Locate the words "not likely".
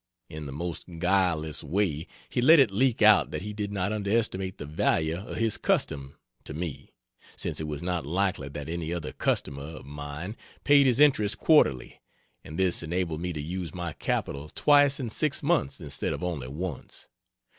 7.83-8.49